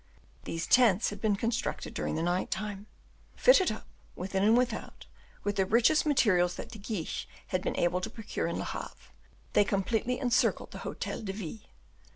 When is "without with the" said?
4.57-5.65